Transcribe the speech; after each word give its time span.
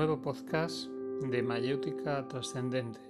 nuevo 0.00 0.22
podcast 0.22 0.88
de 1.30 1.42
Mayéutica 1.42 2.26
Trascendente. 2.26 3.00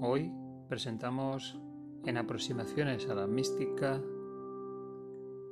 Hoy 0.00 0.32
presentamos 0.66 1.60
en 2.06 2.16
aproximaciones 2.16 3.06
a 3.10 3.14
la 3.14 3.26
mística, 3.26 4.00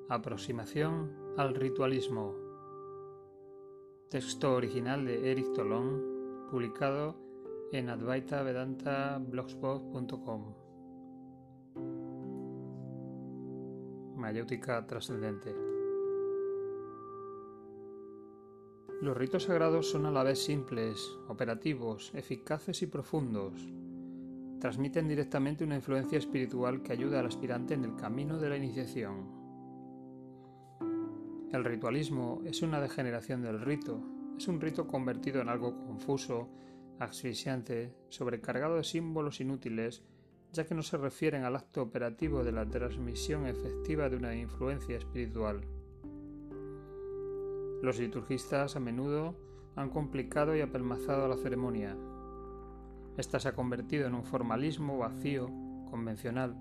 aproximación 0.09 1.13
al 1.37 1.55
ritualismo, 1.55 2.35
texto 4.09 4.55
original 4.55 5.05
de 5.05 5.33
Eric 5.33 5.53
Tolón, 5.53 6.47
publicado 6.51 7.15
en 7.73 7.91
advaitavedanta.blogspot.com. 7.91 10.55
Mayéutica 14.17 14.87
Trascendente. 14.87 15.78
Los 19.01 19.17
ritos 19.17 19.45
sagrados 19.45 19.89
son 19.89 20.07
a 20.07 20.11
la 20.11 20.25
vez 20.25 20.43
simples, 20.43 21.09
operativos, 21.29 22.11
eficaces 22.15 22.83
y 22.83 22.89
profundos. 22.89 23.53
Transmiten 24.61 25.07
directamente 25.07 25.63
una 25.63 25.77
influencia 25.77 26.19
espiritual 26.19 26.83
que 26.83 26.95
ayuda 26.95 27.21
al 27.21 27.27
aspirante 27.27 27.75
en 27.75 27.85
el 27.85 27.95
camino 27.95 28.39
de 28.39 28.49
la 28.49 28.57
iniciación. 28.57 29.39
El 31.53 31.65
ritualismo 31.65 32.43
es 32.45 32.61
una 32.63 32.81
degeneración 32.81 33.41
del 33.41 33.61
rito, 33.61 34.03
es 34.37 34.49
un 34.49 34.61
rito 34.61 34.89
convertido 34.89 35.41
en 35.41 35.49
algo 35.49 35.77
confuso, 35.87 36.49
asfixiante, 36.99 37.95
sobrecargado 38.09 38.79
de 38.79 38.85
símbolos 38.85 39.41
inútiles, 39.41 40.03
ya 40.53 40.67
que 40.67 40.75
no 40.75 40.83
se 40.83 40.97
refieren 40.97 41.45
al 41.45 41.55
acto 41.55 41.83
operativo 41.83 42.43
de 42.43 42.51
la 42.51 42.69
transmisión 42.69 43.47
efectiva 43.47 44.09
de 44.09 44.17
una 44.17 44.35
influencia 44.35 44.97
espiritual. 44.97 45.78
Los 47.81 47.99
liturgistas 47.99 48.75
a 48.75 48.81
menudo 48.81 49.37
han 49.77 49.91
complicado 49.91 50.57
y 50.57 50.61
apelmazado 50.61 51.29
la 51.29 51.37
ceremonia. 51.37 51.97
Esta 53.17 53.39
se 53.39 53.49
ha 53.49 53.55
convertido 53.55 54.07
en 54.09 54.15
un 54.15 54.25
formalismo 54.25 54.99
vacío, 54.99 55.49
convencional, 55.89 56.57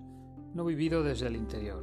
no 0.54 0.64
vivido 0.64 1.02
desde 1.02 1.26
el 1.26 1.36
interior. 1.36 1.82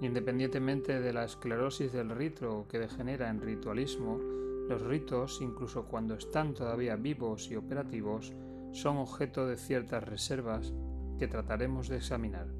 Independientemente 0.00 0.98
de 0.98 1.12
la 1.12 1.24
esclerosis 1.24 1.92
del 1.92 2.08
rito 2.08 2.66
que 2.68 2.78
degenera 2.78 3.28
en 3.28 3.42
ritualismo, 3.42 4.18
los 4.66 4.80
ritos, 4.80 5.40
incluso 5.42 5.84
cuando 5.84 6.14
están 6.14 6.54
todavía 6.54 6.96
vivos 6.96 7.50
y 7.50 7.56
operativos, 7.56 8.32
son 8.72 8.96
objeto 8.96 9.46
de 9.46 9.58
ciertas 9.58 10.04
reservas 10.04 10.72
que 11.18 11.28
trataremos 11.28 11.88
de 11.88 11.96
examinar. 11.96 12.59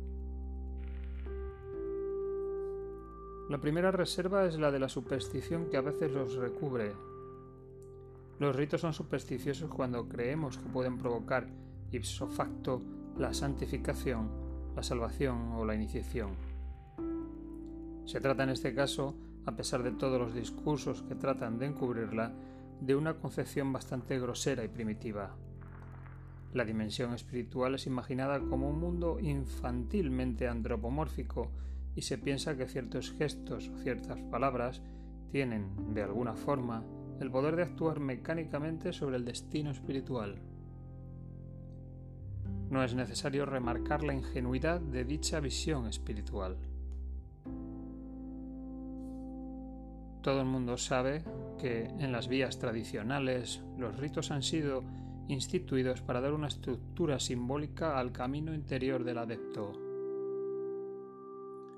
La 3.50 3.58
primera 3.58 3.90
reserva 3.90 4.44
es 4.44 4.60
la 4.60 4.70
de 4.70 4.78
la 4.78 4.88
superstición 4.88 5.70
que 5.70 5.76
a 5.76 5.80
veces 5.80 6.12
los 6.12 6.36
recubre. 6.36 6.92
Los 8.38 8.54
ritos 8.54 8.80
son 8.80 8.94
supersticiosos 8.94 9.68
cuando 9.68 10.08
creemos 10.08 10.56
que 10.56 10.68
pueden 10.68 10.98
provocar 10.98 11.48
ipso 11.90 12.28
facto 12.28 12.80
la 13.18 13.34
santificación, 13.34 14.30
la 14.76 14.84
salvación 14.84 15.54
o 15.54 15.64
la 15.64 15.74
iniciación. 15.74 16.30
Se 18.04 18.20
trata 18.20 18.44
en 18.44 18.50
este 18.50 18.72
caso, 18.72 19.16
a 19.44 19.56
pesar 19.56 19.82
de 19.82 19.90
todos 19.90 20.20
los 20.20 20.32
discursos 20.32 21.02
que 21.02 21.16
tratan 21.16 21.58
de 21.58 21.66
encubrirla, 21.66 22.32
de 22.80 22.94
una 22.94 23.14
concepción 23.14 23.72
bastante 23.72 24.20
grosera 24.20 24.62
y 24.62 24.68
primitiva. 24.68 25.34
La 26.54 26.64
dimensión 26.64 27.14
espiritual 27.14 27.74
es 27.74 27.88
imaginada 27.88 28.38
como 28.38 28.70
un 28.70 28.78
mundo 28.78 29.18
infantilmente 29.18 30.46
antropomórfico 30.46 31.50
y 31.94 32.02
se 32.02 32.18
piensa 32.18 32.56
que 32.56 32.66
ciertos 32.66 33.12
gestos 33.12 33.68
o 33.68 33.78
ciertas 33.78 34.20
palabras 34.22 34.82
tienen, 35.30 35.94
de 35.94 36.02
alguna 36.02 36.34
forma, 36.34 36.84
el 37.20 37.30
poder 37.30 37.56
de 37.56 37.62
actuar 37.62 38.00
mecánicamente 38.00 38.92
sobre 38.92 39.16
el 39.16 39.24
destino 39.24 39.70
espiritual. 39.70 40.40
No 42.70 42.82
es 42.84 42.94
necesario 42.94 43.46
remarcar 43.46 44.02
la 44.02 44.14
ingenuidad 44.14 44.80
de 44.80 45.04
dicha 45.04 45.40
visión 45.40 45.86
espiritual. 45.86 46.56
Todo 50.22 50.40
el 50.40 50.46
mundo 50.46 50.76
sabe 50.76 51.24
que 51.58 51.84
en 51.84 52.12
las 52.12 52.28
vías 52.28 52.58
tradicionales 52.58 53.62
los 53.78 53.96
ritos 53.96 54.30
han 54.30 54.42
sido 54.42 54.84
instituidos 55.28 56.02
para 56.02 56.20
dar 56.20 56.32
una 56.32 56.48
estructura 56.48 57.18
simbólica 57.18 57.98
al 57.98 58.12
camino 58.12 58.54
interior 58.54 59.04
del 59.04 59.18
adepto. 59.18 59.89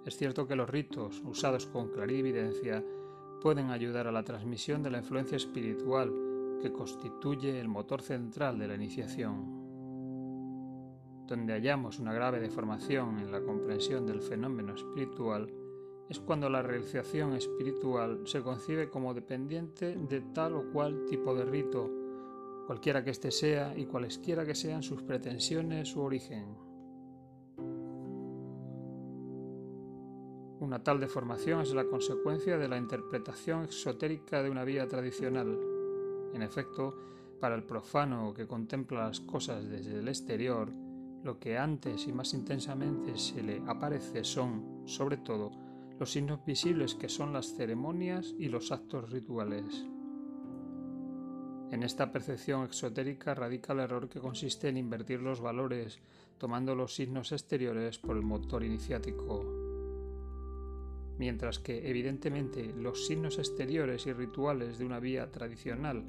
Es 0.04 0.16
cierto 0.16 0.48
que 0.48 0.56
los 0.56 0.68
ritos, 0.68 1.22
usados 1.24 1.66
con 1.66 1.88
clarividencia, 1.88 2.84
pueden 3.40 3.70
ayudar 3.70 4.08
a 4.08 4.12
la 4.12 4.24
transmisión 4.24 4.82
de 4.82 4.90
la 4.90 4.98
influencia 4.98 5.36
espiritual 5.36 6.12
que 6.60 6.72
constituye 6.72 7.60
el 7.60 7.68
motor 7.68 8.02
central 8.02 8.58
de 8.58 8.68
la 8.68 8.74
iniciación. 8.74 9.62
Donde 11.26 11.52
hallamos 11.52 11.98
una 11.98 12.12
grave 12.12 12.40
deformación 12.40 13.18
en 13.18 13.30
la 13.30 13.40
comprensión 13.40 14.06
del 14.06 14.22
fenómeno 14.22 14.74
espiritual 14.74 15.52
es 16.08 16.18
cuando 16.20 16.48
la 16.50 16.62
realización 16.62 17.34
espiritual 17.34 18.22
se 18.26 18.42
concibe 18.42 18.90
como 18.90 19.14
dependiente 19.14 19.96
de 19.96 20.20
tal 20.34 20.54
o 20.54 20.70
cual 20.72 21.06
tipo 21.06 21.34
de 21.34 21.44
rito, 21.44 21.90
cualquiera 22.66 23.02
que 23.02 23.10
éste 23.10 23.30
sea 23.30 23.76
y 23.76 23.86
cualesquiera 23.86 24.44
que 24.44 24.54
sean 24.54 24.82
sus 24.82 25.02
pretensiones 25.02 25.94
u 25.96 26.02
origen. 26.02 26.71
Una 30.62 30.84
tal 30.84 31.00
deformación 31.00 31.62
es 31.62 31.74
la 31.74 31.86
consecuencia 31.86 32.56
de 32.56 32.68
la 32.68 32.76
interpretación 32.76 33.64
exotérica 33.64 34.44
de 34.44 34.48
una 34.48 34.62
vía 34.62 34.86
tradicional. 34.86 35.58
En 36.32 36.40
efecto, 36.40 36.94
para 37.40 37.56
el 37.56 37.64
profano 37.64 38.32
que 38.32 38.46
contempla 38.46 39.08
las 39.08 39.18
cosas 39.18 39.68
desde 39.68 39.98
el 39.98 40.06
exterior, 40.06 40.70
lo 41.24 41.40
que 41.40 41.58
antes 41.58 42.06
y 42.06 42.12
más 42.12 42.32
intensamente 42.32 43.18
se 43.18 43.42
le 43.42 43.60
aparece 43.66 44.22
son, 44.22 44.84
sobre 44.84 45.16
todo, 45.16 45.50
los 45.98 46.12
signos 46.12 46.46
visibles 46.46 46.94
que 46.94 47.08
son 47.08 47.32
las 47.32 47.56
ceremonias 47.56 48.32
y 48.38 48.46
los 48.46 48.70
actos 48.70 49.10
rituales. 49.10 49.84
En 51.72 51.82
esta 51.82 52.12
percepción 52.12 52.62
exotérica 52.62 53.34
radica 53.34 53.72
el 53.72 53.80
error 53.80 54.08
que 54.08 54.20
consiste 54.20 54.68
en 54.68 54.76
invertir 54.76 55.22
los 55.22 55.40
valores 55.40 55.98
tomando 56.38 56.76
los 56.76 56.94
signos 56.94 57.32
exteriores 57.32 57.98
por 57.98 58.16
el 58.16 58.22
motor 58.22 58.62
iniciático 58.62 59.61
mientras 61.18 61.58
que 61.58 61.88
evidentemente 61.88 62.72
los 62.76 63.06
signos 63.06 63.38
exteriores 63.38 64.06
y 64.06 64.12
rituales 64.12 64.78
de 64.78 64.84
una 64.84 65.00
vía 65.00 65.30
tradicional 65.30 66.04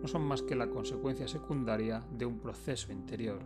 no 0.00 0.08
son 0.08 0.22
más 0.22 0.42
que 0.42 0.54
la 0.54 0.68
consecuencia 0.68 1.28
secundaria 1.28 2.04
de 2.12 2.26
un 2.26 2.38
proceso 2.38 2.92
interior. 2.92 3.40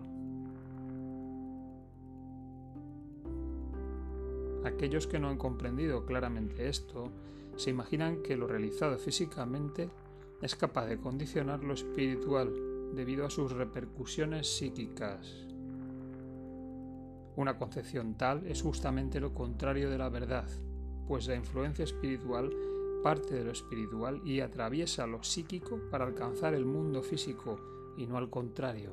Aquellos 4.65 5.07
que 5.07 5.19
no 5.19 5.29
han 5.29 5.39
comprendido 5.39 6.05
claramente 6.05 6.69
esto 6.69 7.11
se 7.57 7.71
imaginan 7.71 8.23
que 8.23 8.37
lo 8.37 8.47
realizado 8.47 8.99
físicamente 8.99 9.89
es 10.43 10.55
capaz 10.57 10.87
de 10.87 10.99
condicionar 10.99 11.65
lo 11.65 11.75
espiritual 11.75 12.53
debido 12.95 13.27
a 13.27 13.31
sus 13.31 13.53
repercusiones 13.53 14.57
psíquicas. 14.57 15.47
Una 17.37 17.57
concepción 17.57 18.17
tal 18.17 18.47
es 18.47 18.63
justamente 18.63 19.21
lo 19.21 19.33
contrario 19.33 19.91
de 19.91 19.99
la 19.99 20.09
verdad 20.09 20.49
pues 21.09 21.27
la 21.27 21.35
influencia 21.35 21.85
espiritual 21.85 22.53
parte 23.03 23.35
de 23.35 23.45
lo 23.45 23.53
espiritual 23.53 24.21
y 24.25 24.41
atraviesa 24.41 25.07
lo 25.07 25.23
psíquico 25.23 25.81
para 25.91 26.05
alcanzar 26.05 26.55
el 26.55 26.67
mundo 26.67 27.03
físico 27.03 27.59
y 27.97 28.07
no 28.07 28.19
al 28.19 28.29
contrario. 28.29 28.93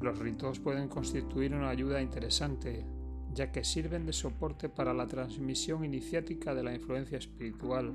Los 0.00 0.18
ritos 0.18 0.58
pueden 0.58 0.88
constituir 0.88 1.54
una 1.54 1.68
ayuda 1.68 2.02
interesante, 2.02 2.84
ya 3.32 3.52
que 3.52 3.62
sirven 3.62 4.06
de 4.06 4.12
soporte 4.12 4.68
para 4.68 4.94
la 4.94 5.06
transmisión 5.06 5.84
iniciática 5.84 6.54
de 6.54 6.62
la 6.62 6.74
influencia 6.74 7.18
espiritual 7.18 7.92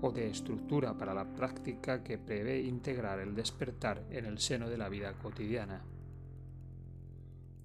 o 0.00 0.10
de 0.10 0.28
estructura 0.28 0.96
para 0.96 1.14
la 1.14 1.34
práctica 1.34 2.02
que 2.02 2.18
prevé 2.18 2.60
integrar 2.60 3.18
el 3.20 3.34
despertar 3.34 4.04
en 4.10 4.26
el 4.26 4.38
seno 4.38 4.68
de 4.68 4.78
la 4.78 4.88
vida 4.88 5.14
cotidiana. 5.14 5.82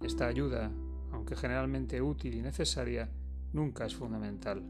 Esta 0.01 0.27
ayuda 0.27 0.71
aunque 1.13 1.35
generalmente 1.35 2.01
útil 2.01 2.33
y 2.33 2.41
necesaria, 2.41 3.09
nunca 3.53 3.85
es 3.85 3.95
fundamental. 3.95 4.63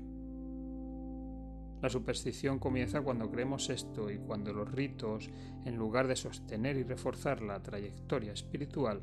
La 1.81 1.89
superstición 1.89 2.59
comienza 2.59 3.01
cuando 3.01 3.29
creemos 3.29 3.69
esto 3.69 4.09
y 4.11 4.17
cuando 4.17 4.53
los 4.53 4.71
ritos, 4.71 5.29
en 5.65 5.75
lugar 5.75 6.07
de 6.07 6.15
sostener 6.15 6.77
y 6.77 6.83
reforzar 6.83 7.41
la 7.41 7.61
trayectoria 7.61 8.33
espiritual, 8.33 9.01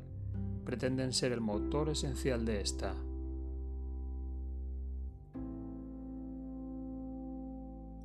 pretenden 0.63 1.13
ser 1.13 1.31
el 1.31 1.41
motor 1.41 1.89
esencial 1.89 2.45
de 2.45 2.61
esta. 2.61 2.95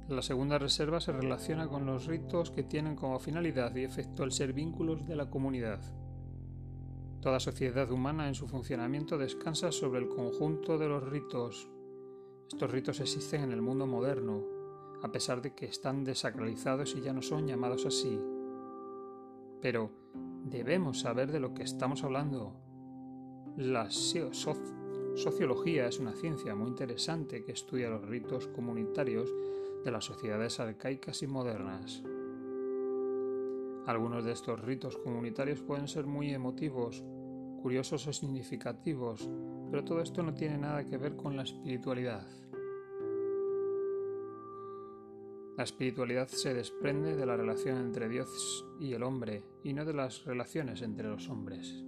La 0.09 0.23
segunda 0.23 0.59
reserva 0.59 1.01
se 1.01 1.13
relaciona 1.13 1.69
con 1.69 1.85
los 1.85 2.07
ritos 2.07 2.51
que 2.51 2.63
tienen 2.63 2.97
como 2.97 3.19
finalidad 3.19 3.75
y 3.75 3.85
efecto 3.85 4.25
el 4.25 4.33
ser 4.33 4.53
vínculos 4.53 5.07
de 5.07 5.17
la 5.17 5.29
comunidad. 5.29 5.81
Toda 7.27 7.41
sociedad 7.41 7.91
humana 7.91 8.29
en 8.29 8.37
su 8.37 8.47
funcionamiento 8.47 9.19
descansa 9.19 9.73
sobre 9.73 9.99
el 9.99 10.07
conjunto 10.07 10.79
de 10.79 10.87
los 10.87 11.03
ritos. 11.03 11.69
Estos 12.47 12.71
ritos 12.71 13.01
existen 13.01 13.43
en 13.43 13.51
el 13.51 13.61
mundo 13.61 13.85
moderno, 13.85 14.45
a 15.03 15.11
pesar 15.11 15.43
de 15.43 15.53
que 15.53 15.67
están 15.67 16.05
desacralizados 16.05 16.95
y 16.95 17.01
ya 17.01 17.13
no 17.13 17.23
son 17.23 17.49
llamados 17.49 17.85
así. 17.85 18.17
Pero 19.61 19.91
debemos 20.45 21.01
saber 21.01 21.33
de 21.33 21.41
lo 21.41 21.53
que 21.53 21.65
estamos 21.65 22.05
hablando. 22.05 22.61
La 23.57 23.91
sociología 23.91 25.89
es 25.89 25.99
una 25.99 26.13
ciencia 26.13 26.55
muy 26.55 26.69
interesante 26.69 27.43
que 27.43 27.51
estudia 27.51 27.91
los 27.91 28.07
ritos 28.07 28.47
comunitarios 28.47 29.29
de 29.85 29.91
las 29.91 30.05
sociedades 30.05 30.61
arcaicas 30.61 31.21
y 31.23 31.27
modernas. 31.27 32.05
Algunos 33.87 34.25
de 34.25 34.33
estos 34.33 34.61
ritos 34.61 34.99
comunitarios 34.99 35.63
pueden 35.63 35.87
ser 35.87 36.07
muy 36.07 36.35
emotivos, 36.35 37.05
curiosos 37.63 38.07
o 38.09 38.13
significativos, 38.13 39.31
pero 39.71 39.85
todo 39.85 40.01
esto 40.01 40.25
no 40.25 40.35
tiene 40.35 40.59
nada 40.59 40.85
que 40.85 40.97
ver 40.97 41.15
con 41.15 41.37
la 41.37 41.45
espiritualidad. 41.45 42.27
La 45.57 45.63
espiritualidad 45.63 46.27
se 46.27 46.53
desprende 46.53 47.17
de 47.17 47.27
la 47.27 47.37
relación 47.37 47.79
entre 47.79 48.09
Dios 48.09 48.67
y 48.81 48.93
el 48.93 49.05
hombre 49.05 49.45
y 49.63 49.73
no 49.73 49.85
de 49.85 49.95
las 49.95 50.25
relaciones 50.25 50.83
entre 50.83 51.09
los 51.09 51.29
hombres. 51.31 51.85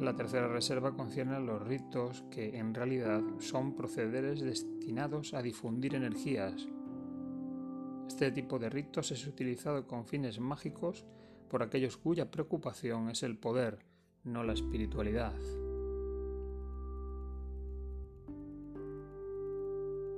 La 0.00 0.14
tercera 0.14 0.48
reserva 0.48 0.94
concierne 0.94 1.36
a 1.36 1.40
los 1.40 1.62
ritos 1.62 2.24
que 2.30 2.58
en 2.58 2.74
realidad 2.74 3.22
son 3.38 3.74
procederes 3.74 4.40
destinados 4.40 5.32
a 5.32 5.40
difundir 5.40 5.94
energías, 5.94 6.68
este 8.06 8.30
tipo 8.30 8.58
de 8.58 8.70
ritos 8.70 9.10
es 9.10 9.26
utilizado 9.26 9.86
con 9.86 10.06
fines 10.06 10.40
mágicos 10.40 11.04
por 11.50 11.62
aquellos 11.62 11.96
cuya 11.96 12.30
preocupación 12.30 13.10
es 13.10 13.22
el 13.22 13.36
poder, 13.36 13.78
no 14.24 14.42
la 14.42 14.52
espiritualidad. 14.52 15.34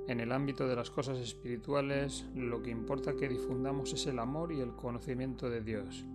En 0.07 0.19
el 0.19 0.31
ámbito 0.31 0.67
de 0.67 0.75
las 0.75 0.89
cosas 0.89 1.19
espirituales, 1.19 2.25
lo 2.35 2.63
que 2.63 2.71
importa 2.71 3.15
que 3.15 3.29
difundamos 3.29 3.93
es 3.93 4.07
el 4.07 4.19
amor 4.19 4.51
y 4.51 4.59
el 4.59 4.75
conocimiento 4.75 5.49
de 5.49 5.61
Dios, 5.61 6.05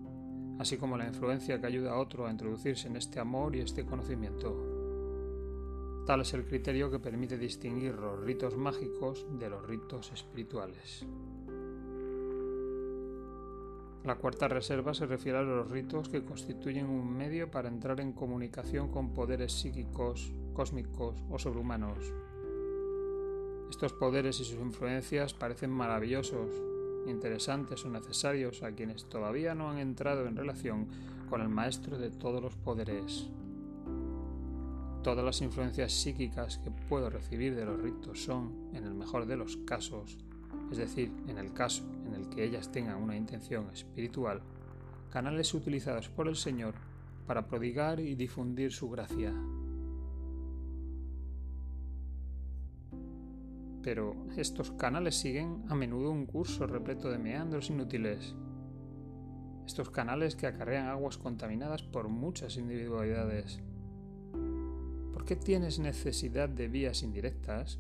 así 0.59 0.79
como 0.79 0.97
la 0.97 1.07
influencia 1.07 1.61
que 1.61 1.67
ayuda 1.67 1.93
a 1.93 1.99
otro 1.99 2.27
a 2.27 2.31
introducirse 2.31 2.89
en 2.89 2.97
este 2.97 3.21
amor 3.21 3.55
y 3.55 3.61
este 3.61 3.85
conocimiento. 3.85 6.03
Tal 6.07 6.23
es 6.23 6.35
el 6.35 6.45
criterio 6.45 6.91
que 6.91 6.99
permite 6.99 7.39
distinguir 7.39 7.95
los 7.95 8.21
ritos 8.21 8.57
mágicos 8.57 9.27
de 9.39 9.49
los 9.49 9.65
ritos 9.67 10.11
espirituales. 10.13 11.07
La 14.05 14.17
cuarta 14.17 14.49
reserva 14.49 14.93
se 14.93 15.07
refiere 15.07 15.39
a 15.39 15.43
los 15.43 15.71
ritos 15.71 16.11
que 16.11 16.23
constituyen 16.23 16.91
un 16.91 17.17
medio 17.17 17.51
para 17.51 17.71
entrar 17.71 18.01
en 18.01 18.13
comunicación 18.13 18.89
con 18.89 19.15
poderes 19.15 19.51
psíquicos, 19.51 20.31
cósmicos 20.53 21.17
o 21.31 21.39
sobrehumanos. 21.39 22.13
Estos 23.71 23.95
poderes 23.95 24.41
y 24.41 24.45
sus 24.45 24.61
influencias 24.61 25.33
parecen 25.33 25.71
maravillosos, 25.71 26.51
interesantes 27.07 27.83
o 27.87 27.89
necesarios 27.89 28.63
a 28.63 28.73
quienes 28.73 29.09
todavía 29.09 29.55
no 29.55 29.71
han 29.71 29.79
entrado 29.79 30.27
en 30.27 30.37
relación 30.37 30.87
con 31.31 31.41
el 31.41 31.49
maestro 31.49 31.97
de 31.97 32.11
todos 32.11 32.43
los 32.43 32.57
poderes. 32.57 33.31
Todas 35.03 35.25
las 35.25 35.41
influencias 35.41 35.95
psíquicas 35.95 36.59
que 36.59 36.71
puedo 36.71 37.09
recibir 37.09 37.55
de 37.55 37.65
los 37.65 37.81
ritos 37.81 38.23
son, 38.23 38.69
en 38.75 38.85
el 38.85 38.93
mejor 38.93 39.25
de 39.25 39.37
los 39.37 39.57
casos, 39.57 40.19
es 40.71 40.79
decir, 40.79 41.13
en 41.29 41.39
el 41.39 41.53
caso 41.53 41.85
en 42.07 42.15
el 42.15 42.29
que 42.29 42.45
ellas 42.45 42.71
tengan 42.71 43.03
una 43.03 43.17
intención 43.17 43.71
espiritual, 43.71 44.43
canales 45.11 45.55
utilizados 45.55 46.09
por 46.09 46.29
el 46.29 46.37
Señor 46.37 46.75
para 47.27 47.47
prodigar 47.47 48.01
y 48.01 48.15
difundir 48.15 48.73
su 48.73 48.91
gracia. 48.91 49.33
Pero 53.83 54.17
estos 54.37 54.71
canales 54.73 55.15
siguen 55.15 55.65
a 55.69 55.75
menudo 55.75 56.11
un 56.11 56.27
curso 56.27 56.67
repleto 56.67 57.11
de 57.11 57.19
meandros 57.19 57.71
inútiles. 57.71 58.35
Estos 59.67 59.91
canales 59.91 60.37
que 60.37 60.47
acarrean 60.47 60.89
aguas 60.89 61.19
contaminadas 61.19 61.83
por 61.83 62.09
muchas 62.09 62.57
individualidades. 62.57 63.61
¿Por 65.13 65.25
qué 65.25 65.37
tienes 65.37 65.79
necesidad 65.79 66.49
de 66.49 66.69
vías 66.69 67.03
indirectas 67.03 67.79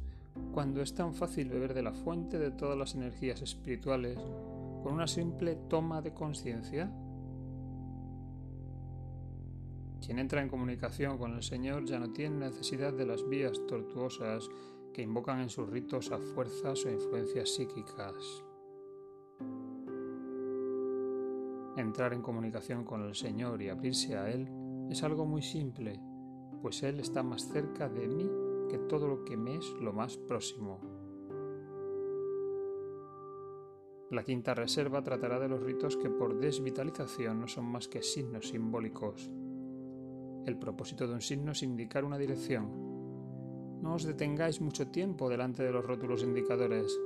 cuando 0.52 0.82
es 0.82 0.94
tan 0.94 1.14
fácil 1.14 1.48
beber 1.48 1.74
de 1.74 1.82
la 1.82 1.92
fuente 1.92 2.38
de 2.38 2.50
todas 2.50 2.76
las 2.76 2.94
energías 2.94 3.42
espirituales 3.42 4.18
con 4.82 4.92
una 4.92 5.06
simple 5.06 5.56
toma 5.68 6.02
de 6.02 6.12
conciencia? 6.12 6.90
Quien 10.04 10.18
entra 10.18 10.42
en 10.42 10.48
comunicación 10.48 11.16
con 11.16 11.34
el 11.34 11.42
Señor 11.42 11.86
ya 11.86 11.98
no 11.98 12.12
tiene 12.12 12.36
necesidad 12.36 12.92
de 12.92 13.06
las 13.06 13.26
vías 13.28 13.58
tortuosas 13.66 14.48
que 14.92 15.02
invocan 15.02 15.40
en 15.40 15.48
sus 15.48 15.68
ritos 15.70 16.12
a 16.12 16.18
fuerzas 16.18 16.84
o 16.84 16.90
influencias 16.90 17.54
psíquicas. 17.54 18.14
Entrar 21.76 22.12
en 22.12 22.22
comunicación 22.22 22.84
con 22.84 23.02
el 23.02 23.14
Señor 23.14 23.62
y 23.62 23.68
abrirse 23.68 24.16
a 24.16 24.30
Él 24.30 24.48
es 24.90 25.02
algo 25.02 25.24
muy 25.26 25.42
simple, 25.42 26.00
pues 26.60 26.82
Él 26.82 27.00
está 27.00 27.22
más 27.22 27.48
cerca 27.48 27.88
de 27.88 28.06
mí 28.06 28.43
todo 28.78 29.08
lo 29.08 29.24
que 29.24 29.36
me 29.36 29.56
es 29.56 29.70
lo 29.80 29.92
más 29.92 30.16
próximo. 30.16 30.80
La 34.10 34.22
quinta 34.22 34.54
reserva 34.54 35.02
tratará 35.02 35.40
de 35.40 35.48
los 35.48 35.60
ritos 35.60 35.96
que 35.96 36.10
por 36.10 36.38
desvitalización 36.38 37.40
no 37.40 37.48
son 37.48 37.64
más 37.64 37.88
que 37.88 38.02
signos 38.02 38.48
simbólicos. 38.48 39.28
El 40.46 40.58
propósito 40.58 41.08
de 41.08 41.14
un 41.14 41.20
signo 41.20 41.52
es 41.52 41.62
indicar 41.62 42.04
una 42.04 42.18
dirección. 42.18 43.80
No 43.82 43.94
os 43.94 44.04
detengáis 44.04 44.60
mucho 44.60 44.88
tiempo 44.88 45.28
delante 45.28 45.62
de 45.62 45.72
los 45.72 45.84
rótulos 45.84 46.22
indicadores. 46.22 46.96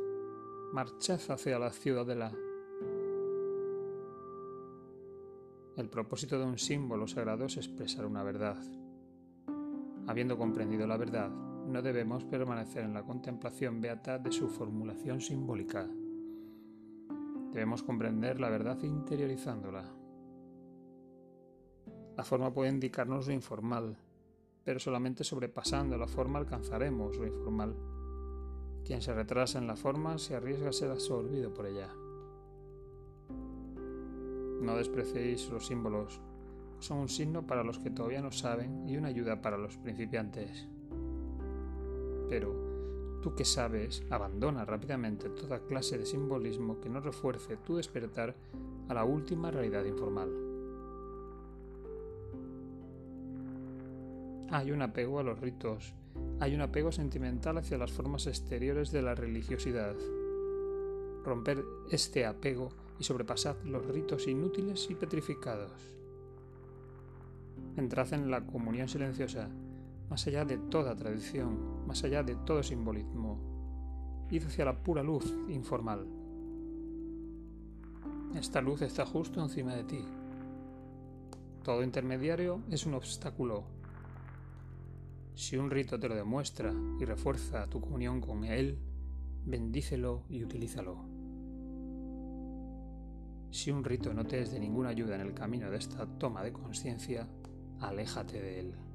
Marchad 0.73 1.21
hacia 1.31 1.59
la 1.59 1.71
ciudadela. 1.71 2.33
El 5.77 5.89
propósito 5.89 6.39
de 6.39 6.45
un 6.45 6.59
símbolo 6.59 7.07
sagrado 7.07 7.47
es 7.47 7.57
expresar 7.57 8.05
una 8.05 8.23
verdad. 8.23 8.59
Habiendo 10.09 10.37
comprendido 10.37 10.87
la 10.87 10.97
verdad, 10.97 11.31
no 11.69 11.83
debemos 11.83 12.25
permanecer 12.25 12.85
en 12.85 12.95
la 12.95 13.03
contemplación 13.03 13.81
beata 13.81 14.19
de 14.19 14.33
su 14.33 14.49
formulación 14.49 15.21
simbólica. 15.21 15.87
Debemos 17.53 17.83
comprender 17.83 18.41
la 18.41 18.49
verdad 18.49 18.83
interiorizándola. 18.83 19.85
La 22.17 22.25
forma 22.25 22.53
puede 22.53 22.71
indicarnos 22.71 23.27
lo 23.27 23.33
informal, 23.33 23.97
pero 24.65 24.81
solamente 24.81 25.25
sobrepasando 25.25 25.97
la 25.97 26.09
forma 26.09 26.39
alcanzaremos 26.39 27.17
lo 27.17 27.27
informal. 27.27 27.77
Quien 28.85 29.03
se 29.03 29.13
retrasa 29.13 29.59
en 29.59 29.67
la 29.67 29.77
forma 29.77 30.19
se 30.19 30.35
arriesga 30.35 30.71
a 30.71 30.73
ser 30.73 30.91
absorbido 30.91 31.53
por 31.53 31.67
ella. 31.67 31.89
No 34.61 34.77
despreciéis 34.77 35.49
los 35.51 35.67
símbolos, 35.67 36.21
son 36.81 36.99
un 36.99 37.09
signo 37.09 37.47
para 37.47 37.65
los 37.65 37.79
que 37.79 37.91
todavía 37.91 38.23
no 38.23 38.33
saben 38.33 38.89
y 38.89 38.97
una 38.97 39.09
ayuda 39.09 39.43
para 39.43 39.59
los 39.59 39.77
principiantes. 39.77 40.69
Pero 42.29 43.21
tú 43.23 43.35
que 43.35 43.45
sabes, 43.45 44.05
abandona 44.11 44.65
rápidamente 44.65 45.29
toda 45.31 45.61
clase 45.61 45.99
de 45.99 46.07
simbolismo 46.07 46.81
que 46.81 46.89
no 46.89 47.01
refuerce 47.01 47.57
tu 47.57 47.77
despertar 47.77 48.35
a 48.89 48.95
la 48.95 49.05
última 49.05 49.51
realidad 49.51 49.85
informal. 49.85 50.31
Hay 54.51 54.71
un 54.71 54.81
apego 54.81 55.19
a 55.19 55.23
los 55.23 55.39
ritos, 55.39 55.93
hay 56.41 56.55
un 56.55 56.63
apego 56.63 56.91
sentimental 56.91 57.59
hacia 57.59 57.77
las 57.77 57.93
formas 57.93 58.27
exteriores 58.27 58.91
de 58.91 59.03
la 59.03 59.15
religiosidad. 59.15 59.95
Romper 61.25 61.63
este 61.91 62.25
apego 62.25 62.71
y 62.99 63.05
sobrepasad 63.05 63.57
los 63.65 63.85
ritos 63.87 64.27
inútiles 64.27 64.89
y 64.91 64.95
petrificados. 64.95 65.73
Entrad 67.77 68.13
en 68.15 68.31
la 68.31 68.47
comunión 68.47 68.89
silenciosa, 68.89 69.51
más 70.09 70.27
allá 70.27 70.45
de 70.45 70.57
toda 70.57 70.97
tradición, 70.97 71.78
más 71.89 72.05
allá 72.05 72.23
de 72.23 72.37
todo 72.37 72.63
simbolismo. 72.63 73.39
Id 74.31 74.45
hacia 74.45 74.67
la 74.67 74.83
pura 74.83 75.03
luz 75.03 75.35
informal. 75.49 76.07
Esta 78.35 78.61
luz 78.61 78.83
está 78.83 79.07
justo 79.07 79.43
encima 79.43 79.75
de 79.75 79.85
ti. 79.85 80.05
Todo 81.65 81.83
intermediario 81.83 82.61
es 82.71 82.85
un 82.85 82.93
obstáculo. 82.93 83.65
Si 85.35 85.57
un 85.57 85.71
rito 85.71 85.99
te 85.99 86.11
lo 86.11 86.15
demuestra 86.15 86.75
y 87.01 87.07
refuerza 87.07 87.71
tu 87.71 87.81
comunión 87.81 88.21
con 88.21 88.45
él, 88.45 88.79
bendícelo 89.47 90.25
y 90.29 90.45
utilízalo. 90.45 91.07
Si 93.51 93.71
un 93.71 93.83
rito 93.83 94.13
no 94.13 94.27
te 94.27 94.43
es 94.43 94.53
de 94.53 94.61
ninguna 94.61 94.91
ayuda 94.91 95.15
en 95.15 95.23
el 95.23 95.33
camino 95.33 95.71
de 95.71 95.79
esta 95.79 96.07
toma 96.19 96.43
de 96.43 96.53
conciencia, 96.53 97.27
aléjate 97.81 98.43
de 98.43 98.61
él. 98.61 98.88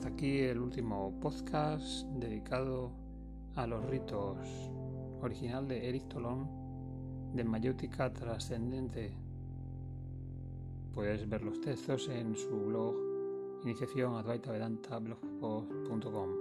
Hasta 0.00 0.14
aquí 0.14 0.38
el 0.38 0.58
último 0.58 1.12
podcast 1.20 2.06
dedicado 2.14 2.90
a 3.54 3.66
los 3.66 3.84
ritos 3.84 4.38
original 5.20 5.68
de 5.68 5.90
Eric 5.90 6.08
Tolón 6.08 6.48
de 7.34 7.44
Mayéutica 7.44 8.10
Trascendente. 8.10 9.12
Puedes 10.94 11.28
ver 11.28 11.42
los 11.42 11.60
textos 11.60 12.08
en 12.08 12.34
su 12.34 12.48
blog 12.48 12.94
iniciación 13.62 14.14
blogspot.com. 14.24 16.39